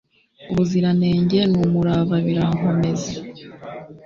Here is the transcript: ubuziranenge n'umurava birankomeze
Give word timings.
ubuziranenge 0.51 1.39
n'umurava 1.51 2.15
birankomeze 2.25 3.13